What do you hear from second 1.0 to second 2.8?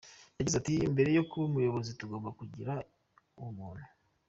yo kuba umuyobozi tugomba kugira